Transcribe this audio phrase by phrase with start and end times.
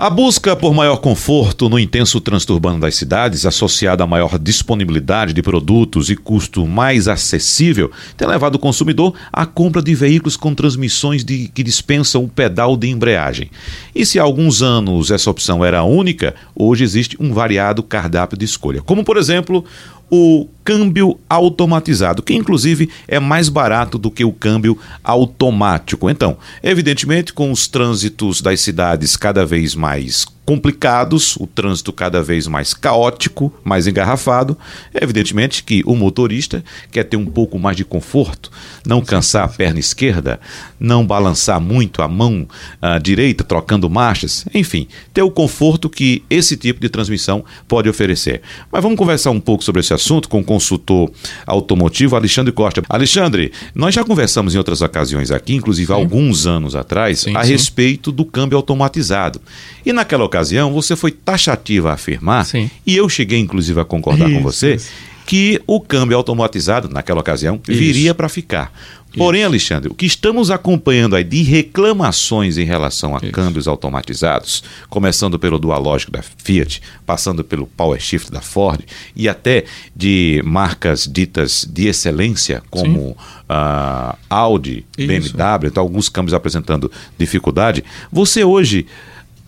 [0.00, 5.42] A busca por maior conforto no intenso trânsito das cidades, associada a maior disponibilidade de
[5.42, 11.22] produtos e custo mais acessível, tem levado o consumidor à compra de veículos com transmissões
[11.22, 13.50] de, que dispensam o pedal de embreagem.
[13.94, 18.46] E se há alguns anos essa opção era única, hoje existe um variado cardápio de
[18.46, 19.66] escolha, como por exemplo
[20.10, 26.10] o câmbio automatizado, que inclusive é mais barato do que o câmbio automático.
[26.10, 32.48] Então, evidentemente, com os trânsitos das cidades cada vez mais complicados, o trânsito cada vez
[32.48, 34.58] mais caótico, mais engarrafado,
[34.92, 38.50] evidentemente que o motorista quer ter um pouco mais de conforto,
[38.84, 40.40] não cansar a perna esquerda,
[40.80, 42.48] não balançar muito a mão
[42.82, 48.42] uh, direita trocando marchas, enfim, ter o conforto que esse tipo de transmissão pode oferecer.
[48.72, 51.12] Mas vamos conversar um pouco sobre esse assunto com o consultor
[51.46, 52.82] automotivo Alexandre Costa.
[52.88, 55.92] Alexandre, nós já conversamos em outras ocasiões aqui, inclusive sim.
[55.92, 57.52] alguns anos atrás, sim, a sim.
[57.52, 59.40] respeito do câmbio automatizado.
[59.86, 60.39] E naquela ocasião
[60.72, 62.46] você foi taxativa a afirmar,
[62.86, 64.90] e eu cheguei inclusive a concordar isso, com você, isso.
[65.26, 67.78] que o câmbio automatizado, naquela ocasião, isso.
[67.78, 68.72] viria para ficar.
[69.16, 75.38] Porém, Alexandre, o que estamos acompanhando aí de reclamações em relação a câmbios automatizados, começando
[75.38, 78.80] pelo Dualógico da Fiat, passando pelo Power Shift da Ford
[79.16, 79.64] e até
[79.94, 85.06] de marcas ditas de excelência como uh, Audi, Isso.
[85.08, 87.82] BMW, então alguns câmbios apresentando dificuldade.
[88.12, 88.86] Você hoje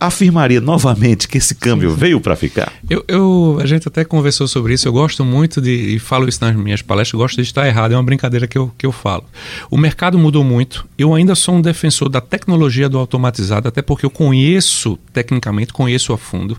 [0.07, 2.71] afirmaria novamente que esse câmbio veio para ficar?
[2.89, 4.87] Eu, eu, a gente até conversou sobre isso.
[4.87, 7.97] Eu gosto muito de, e falo isso nas minhas palestras, gosto de estar errado, é
[7.97, 9.25] uma brincadeira que eu, que eu falo.
[9.69, 10.85] O mercado mudou muito.
[10.97, 16.13] Eu ainda sou um defensor da tecnologia do automatizado, até porque eu conheço, tecnicamente, conheço
[16.13, 16.57] a fundo.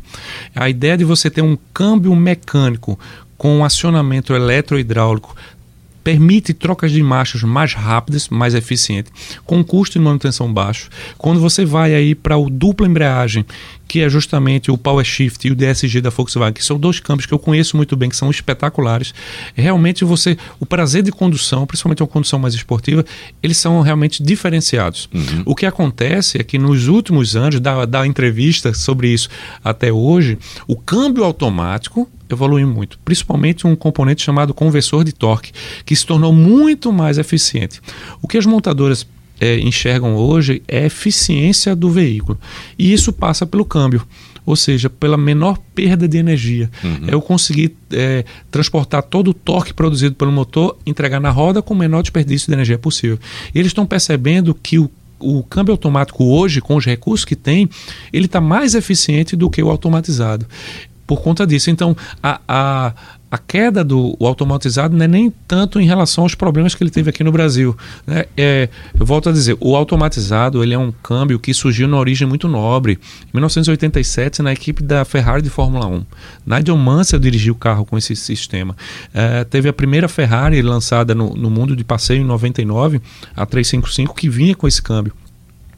[0.55, 2.99] A ideia de você ter um câmbio mecânico
[3.37, 5.37] com um acionamento eletrohidráulico
[6.05, 9.11] permite trocas de marchas mais rápidas, mais eficientes,
[9.45, 10.91] com custo de manutenção baixo.
[11.17, 13.47] Quando você vai aí para o dupla embreagem,
[13.95, 17.27] que é justamente o Power Shift e o DSG da Volkswagen, que são dois campos
[17.27, 19.15] que eu conheço muito bem, que são espetaculares.
[19.55, 23.05] Realmente você, o prazer de condução, principalmente uma condução mais esportiva,
[23.41, 25.09] eles são realmente diferenciados.
[25.15, 25.43] Uhum.
[25.47, 29.29] O que acontece é que nos últimos anos, da, da entrevista sobre isso
[29.63, 35.53] até hoje, o câmbio automático evoluiu muito, principalmente um componente chamado conversor de torque,
[35.85, 37.81] que se tornou muito mais eficiente.
[38.21, 39.07] O que as montadoras
[39.41, 42.39] é, enxergam hoje é a eficiência do veículo.
[42.79, 44.07] E isso passa pelo câmbio,
[44.47, 46.71] ou seja, pela menor perda de energia.
[46.83, 47.09] Uhum.
[47.09, 51.75] É eu conseguir é, transportar todo o torque produzido pelo motor, entregar na roda com
[51.75, 53.19] o menor desperdício de energia possível.
[53.55, 54.91] E eles estão percebendo que o
[55.21, 57.71] o câmbio automático hoje, com os recursos que tem,
[58.13, 60.47] ele está mais eficiente do que o automatizado
[61.07, 61.71] por conta disso.
[61.71, 62.93] Então, a, a,
[63.35, 67.11] a queda do automatizado não é nem tanto em relação aos problemas que ele teve
[67.11, 67.77] aqui no Brasil.
[68.07, 68.27] Né?
[68.37, 72.29] É, eu volto a dizer, o automatizado ele é um câmbio que surgiu na origem
[72.29, 72.93] muito nobre.
[72.93, 76.05] Em 1987, na equipe da Ferrari de Fórmula 1.
[76.47, 78.77] Nigel Mansell dirigiu o carro com esse sistema.
[79.13, 83.03] É, teve a primeira Ferrari lançada no, no mundo de passeio em 99,
[83.35, 85.13] a 355, que vinha com esse câmbio.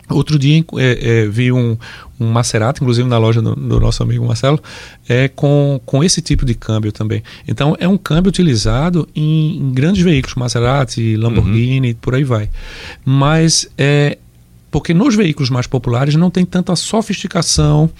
[0.08, 1.76] Outro dia é, é, vi um,
[2.20, 4.60] um Maserati, inclusive na loja do, do, nosso amigo Marcelo,
[5.08, 7.22] é, com, com esse tipo de câmbio também.
[7.46, 11.96] Então é um câmbio utilizado em, em grandes veículos, Maserati, Lamborghini, uhum.
[12.00, 12.48] por aí vai.
[13.04, 14.18] Mas é,
[14.70, 17.90] porque nos veículos mais populares não tem tanta sofisticação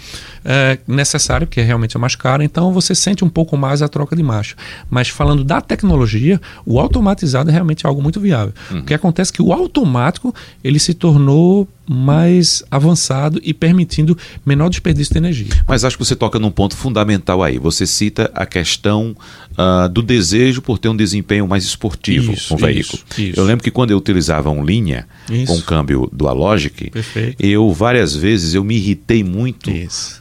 [0.49, 4.15] é, necessária, porque realmente é mais cara, então você sente um pouco mais a troca
[4.15, 4.55] de marcha.
[4.89, 8.55] Mas falando da tecnologia, o automatizado é realmente algo muito viável.
[8.71, 8.79] Uhum.
[8.79, 14.69] O que acontece é que o automático ele se tornou mais avançado e permitindo menor
[14.69, 15.47] desperdício de energia.
[15.69, 17.59] Mas acho que você toca num ponto fundamental aí.
[17.59, 19.17] Você cita a questão
[19.53, 22.99] uh, do desejo por ter um desempenho mais esportivo isso, com o veículo.
[23.11, 23.41] Isso, isso.
[23.41, 25.07] Eu lembro que quando eu utilizava um linha
[25.47, 27.37] com câmbio Dualogic, Perfeito.
[27.45, 29.71] eu várias vezes eu me irritei muito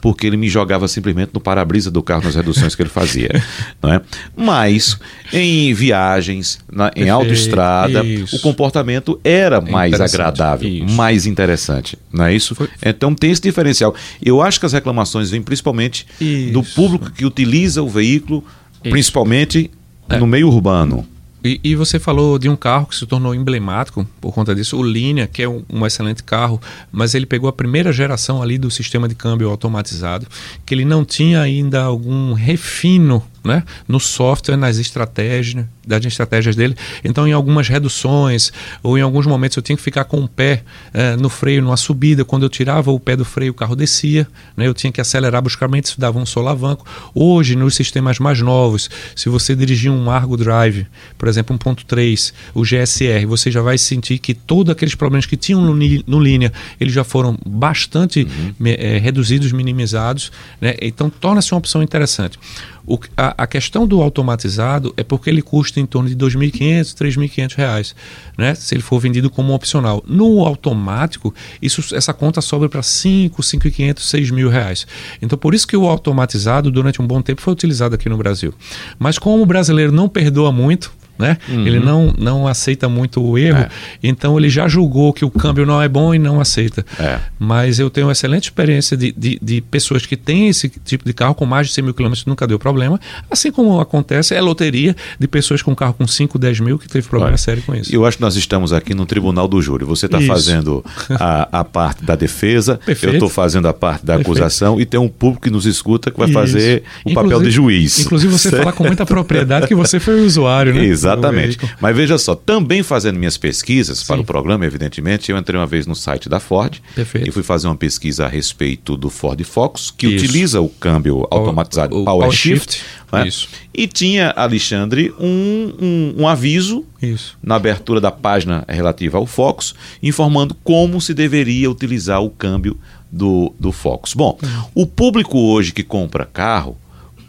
[0.00, 3.42] porque ele me jogava simplesmente no para-brisa do carro nas reduções que ele fazia,
[3.82, 4.00] não é?
[4.36, 4.96] Mas
[5.32, 12.34] em viagens, na, em autoestrada, o comportamento era é mais agradável, mais interessante, não é
[12.34, 12.54] isso?
[12.54, 12.68] Foi.
[12.84, 13.94] Então tem esse diferencial.
[14.22, 16.06] Eu acho que as reclamações vêm principalmente
[16.52, 18.44] do público que utiliza o veículo
[18.82, 18.90] isso.
[18.90, 19.70] principalmente
[20.08, 20.18] é.
[20.18, 21.06] no meio urbano.
[21.46, 24.82] E, e, você falou de um carro que se tornou emblemático por conta disso, o
[24.82, 26.60] Linea, que é um, um, excelente carro,
[26.90, 30.26] mas ele pegou a primeira geração ali do sistema de câmbio automatizado,
[30.64, 33.62] que ele não tinha ainda algum refino né?
[33.88, 36.76] no software, nas estratégias, das estratégias dele.
[37.04, 38.52] Então, em algumas reduções
[38.82, 41.76] ou em alguns momentos eu tinha que ficar com o pé eh, no freio numa
[41.76, 42.24] subida.
[42.24, 44.26] Quando eu tirava o pé do freio, o carro descia.
[44.56, 44.66] Né?
[44.66, 46.84] Eu tinha que acelerar bruscamente, isso dava um solavanco.
[47.14, 52.62] Hoje, nos sistemas mais novos, se você dirigir um Argo Drive, por exemplo, 1.3, o
[52.62, 56.92] GSR, você já vai sentir que todos aqueles problemas que tinham no, no linha, eles
[56.92, 58.54] já foram bastante uhum.
[58.66, 60.32] eh, reduzidos, minimizados.
[60.60, 60.74] Né?
[60.82, 62.38] Então, torna-se uma opção interessante.
[62.86, 67.00] O, a, a, questão do automatizado é porque ele custa em torno de R$ 2.500,
[67.00, 67.94] R$ 3.500,
[68.36, 68.54] né?
[68.54, 70.02] se ele for vendido como opcional.
[70.06, 74.86] No automático, isso, essa conta sobe para R$ 5, R$ 5.500, 6.000 reais.
[75.20, 78.54] Então, por isso que o automatizado, durante um bom tempo, foi utilizado aqui no Brasil.
[78.98, 81.38] Mas como o brasileiro não perdoa muito, né?
[81.48, 81.66] Uhum.
[81.66, 83.68] Ele não, não aceita muito o erro, é.
[84.02, 86.84] então ele já julgou que o câmbio não é bom e não aceita.
[86.98, 87.18] É.
[87.38, 91.12] Mas eu tenho uma excelente experiência de, de, de, pessoas que têm esse tipo de
[91.12, 94.94] carro com mais de 100 mil quilômetros nunca deu problema, assim como acontece é loteria
[95.18, 97.94] de pessoas com carro com 5, 10 mil que teve problema Olha, sério com isso.
[97.94, 99.84] Eu acho que nós estamos aqui no tribunal do júri.
[99.84, 103.12] Você está fazendo a, a, parte da defesa, Perfeito.
[103.12, 104.38] eu estou fazendo a parte da Perfeito.
[104.38, 106.38] acusação e tem um público que nos escuta que vai isso.
[106.38, 108.00] fazer o inclusive, papel de juiz.
[108.00, 110.84] Inclusive você fala com muita propriedade que você foi o usuário, né?
[110.84, 111.05] Exato.
[111.06, 111.58] Exatamente.
[111.80, 114.06] Mas veja só, também fazendo minhas pesquisas Sim.
[114.06, 117.28] para o programa, evidentemente, eu entrei uma vez no site da Ford Perfeito.
[117.28, 120.24] e fui fazer uma pesquisa a respeito do Ford Focus, que Isso.
[120.24, 122.72] utiliza o câmbio automatizado o, o Power, Power, Shift.
[122.72, 122.84] Shift.
[123.12, 123.28] Né?
[123.28, 123.48] Isso.
[123.72, 127.36] E tinha, Alexandre, um, um, um aviso Isso.
[127.42, 132.78] na abertura da página relativa ao Focus, informando como se deveria utilizar o câmbio
[133.10, 134.14] do, do Focus.
[134.14, 134.82] Bom, uhum.
[134.82, 136.76] o público hoje que compra carro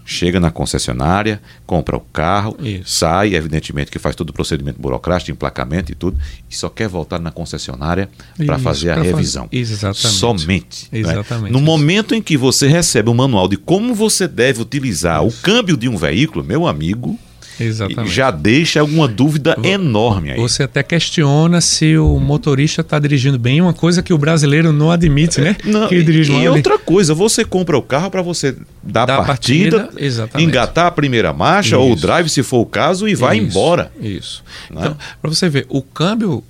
[0.07, 2.97] chega na concessionária, compra o carro, Isso.
[2.97, 6.17] sai, evidentemente que faz todo o procedimento burocrático, emplacamento e tudo,
[6.49, 8.09] e só quer voltar na concessionária
[8.45, 9.49] para fazer a revisão.
[9.49, 9.57] Fazer.
[9.57, 10.17] Exatamente.
[10.17, 10.87] Somente.
[10.93, 10.99] Né?
[10.99, 11.51] Exatamente.
[11.51, 15.37] No momento em que você recebe o um manual de como você deve utilizar Isso.
[15.37, 17.19] o câmbio de um veículo, meu amigo,
[17.59, 18.13] Exatamente.
[18.13, 20.39] já deixa alguma dúvida enorme aí.
[20.39, 24.91] Você até questiona se o motorista está dirigindo bem, uma coisa que o brasileiro não
[24.91, 25.55] admite, né?
[25.63, 29.85] Não, que dirige e, outra coisa, você compra o carro para você dar da partida,
[29.85, 31.79] partida engatar a primeira marcha Isso.
[31.79, 33.47] ou o drive, se for o caso, e vai Isso.
[33.47, 33.91] embora.
[33.99, 34.43] Isso.
[34.69, 34.77] Né?
[34.79, 36.43] Então, para você ver, o câmbio.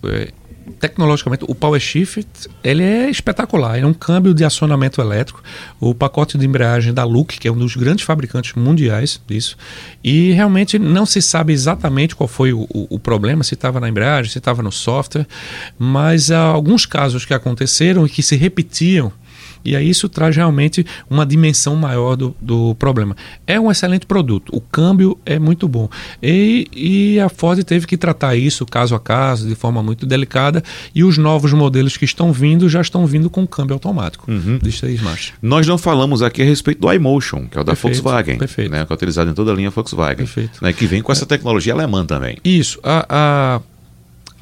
[0.80, 2.28] Tecnologicamente, o Power Shift
[2.64, 3.80] ele é espetacular.
[3.80, 5.42] É um câmbio de acionamento elétrico.
[5.80, 9.58] O pacote de embreagem da Look, que é um dos grandes fabricantes mundiais disso.
[10.04, 13.90] E realmente não se sabe exatamente qual foi o, o, o problema, se estava na
[13.90, 15.28] embreagem, se estava no software.
[15.80, 19.12] Mas há alguns casos que aconteceram e que se repetiam
[19.64, 23.16] e aí isso traz realmente uma dimensão maior do, do problema.
[23.46, 25.90] É um excelente produto, o câmbio é muito bom.
[26.22, 30.64] E, e a Ford teve que tratar isso caso a caso, de forma muito delicada,
[30.94, 34.58] e os novos modelos que estão vindo já estão vindo com câmbio automático uhum.
[34.62, 35.34] de seis marchas.
[35.42, 38.72] Nós não falamos aqui a respeito do iMotion, que é o da perfeito, Volkswagen, perfeito.
[38.72, 40.64] Né, que é utilizado em toda a linha Volkswagen, perfeito.
[40.64, 42.38] Né, que vem com essa tecnologia alemã também.
[42.44, 42.80] Isso.
[42.84, 43.62] a, a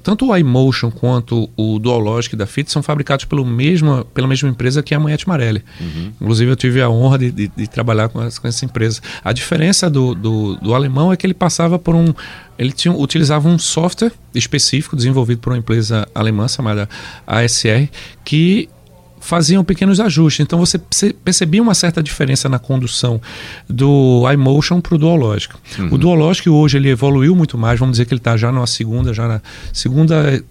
[0.06, 4.84] tanto o iMotion quanto o Dualogic da FIT são fabricados pelo mesmo, pela mesma empresa
[4.84, 5.64] que a Manhete Marelli.
[5.82, 6.12] Uhum.
[6.22, 9.02] Inclusive, eu tive a honra de, de, de trabalhar com, essa, com essa empresa.
[9.24, 12.14] A diferença do, do, do, alemão é que ele passava por um.
[12.56, 16.88] Ele tinha, utilizava um software específico desenvolvido por uma empresa alemã chamada
[17.26, 17.90] ASR,
[18.24, 18.70] que
[19.26, 20.44] faziam pequenos ajustes.
[20.44, 20.80] Então você
[21.24, 23.20] percebia uma certa diferença na condução
[23.68, 25.56] do iMotion para o Duologic.
[25.80, 25.90] Uhum.
[25.92, 29.14] O Duologic hoje ele evoluiu muito mais, vamos dizer que ele está já na segunda,
[29.14, 29.42] já na
[29.74, 30.44] segunda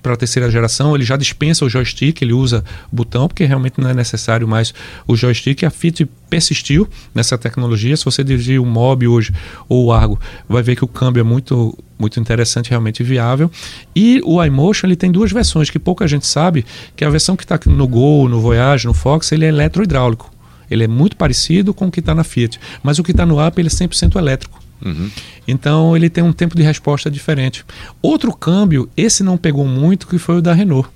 [0.00, 3.80] para a terceira geração, ele já dispensa o joystick, ele usa o botão, porque realmente
[3.80, 4.72] não é necessário mais
[5.06, 5.64] o joystick.
[5.64, 7.96] A Fit persistiu nessa tecnologia.
[7.96, 9.32] Se você dirigir o Mob hoje
[9.68, 10.18] ou o Argo,
[10.48, 13.50] vai ver que o câmbio é muito, muito interessante, realmente viável.
[13.94, 16.64] E o iMotion ele tem duas versões que pouca gente sabe,
[16.96, 20.32] que é a versão que está no Gol, no Voyage, no Fox, ele é eletrohidráulico.
[20.70, 23.44] Ele é muito parecido com o que está na Fiat, mas o que está no
[23.44, 24.62] Up ele é 100% elétrico.
[24.84, 25.10] Uhum.
[25.46, 27.64] Então ele tem um tempo de resposta diferente.
[28.00, 30.88] Outro câmbio, esse não pegou muito, que foi o da Renault,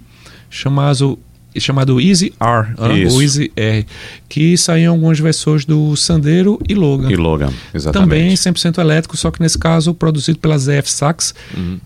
[0.48, 1.18] chamado
[1.60, 2.74] chamado Easy R,
[3.10, 3.86] ou Easy R,
[4.28, 7.10] que saiu em algumas versões do Sandero e Logan.
[7.10, 8.10] E Logan, exatamente.
[8.10, 11.34] Também 100% elétrico, só que nesse caso produzido pela ZF Sachs.
[11.56, 11.78] Uhum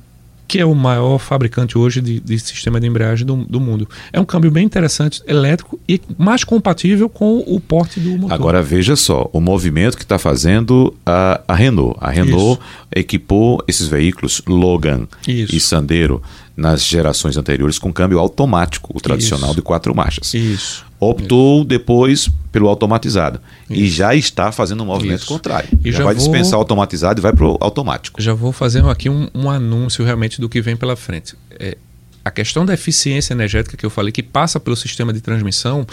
[0.49, 3.87] que é o maior fabricante hoje de, de sistema de embreagem do, do, mundo.
[4.11, 8.33] É um câmbio bem interessante, elétrico e mais compatível com o porte do motor.
[8.33, 11.99] Agora veja só, o movimento que está fazendo a, a, Renault.
[12.01, 12.89] A Renault Isso.
[12.97, 15.55] equipou esses veículos Logan Isso.
[15.55, 16.23] e Sandero
[16.57, 19.57] nas gerações anteriores com câmbio automático, o tradicional Isso.
[19.57, 20.33] de quatro marchas.
[20.33, 20.85] Isso.
[20.99, 23.81] Optou depois pelo automatizado Isso.
[23.81, 25.69] e já está fazendo um movimento contrário.
[25.85, 26.25] E já, já vai vou...
[26.25, 28.21] dispensar o automatizado e vai para o automático.
[28.21, 31.37] Já vou fazer aqui um, um, anúncio realmente do que vem pela frente.
[31.53, 31.79] É,
[32.25, 35.87] a questão da eficiência energética que eu falei, que passa pelo sistema de transmissão,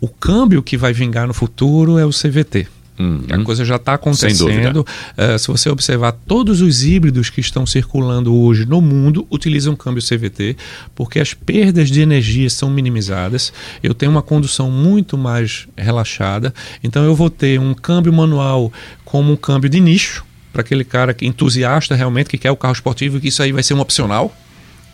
[0.00, 2.68] o câmbio que vai vingar no futuro é o CVT.
[2.98, 3.22] Uhum.
[3.28, 4.80] A coisa já está acontecendo.
[4.80, 10.02] Uh, se você observar, todos os híbridos que estão circulando hoje no mundo utilizam câmbio
[10.02, 10.56] CVT,
[10.94, 13.52] porque as perdas de energia são minimizadas.
[13.82, 16.54] Eu tenho uma condução muito mais relaxada.
[16.82, 18.72] Então eu vou ter um câmbio manual
[19.04, 22.72] como um câmbio de nicho, para aquele cara que entusiasta realmente, que quer o carro
[22.72, 24.34] esportivo, que isso aí vai ser um opcional.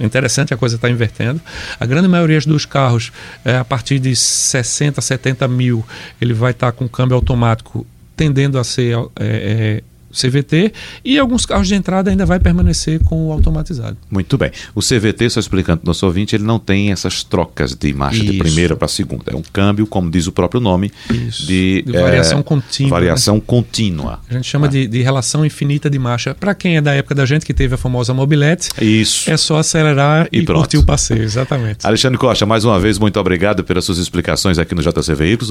[0.02, 1.40] Interessante, a coisa está invertendo.
[1.78, 3.12] A grande maioria dos carros,
[3.44, 5.84] é, a partir de 60, 70 mil,
[6.20, 10.72] ele vai estar tá com câmbio automático tendendo a ser é, é, CVT
[11.04, 13.96] e alguns carros de entrada ainda vai permanecer com o automatizado.
[14.10, 14.50] Muito bem.
[14.74, 18.22] O CVT, só explicando para o nosso ouvinte, ele não tem essas trocas de marcha
[18.22, 18.32] Isso.
[18.32, 19.32] de primeira para segunda.
[19.32, 22.90] É um câmbio, como diz o próprio nome, de, de, variação é, contínua.
[22.90, 23.42] Variação né?
[23.46, 24.20] contínua.
[24.28, 24.72] A gente chama né?
[24.72, 26.34] de, de, relação infinita de marcha.
[26.34, 29.30] Para quem é da época da gente que teve a famosa mobilete, Isso.
[29.30, 31.86] é só acelerar e, e curtir o passeio, exatamente.
[31.86, 35.50] Alexandre Costa, mais uma vez, muito obrigado pelas suas explicações aqui no JC Veículos.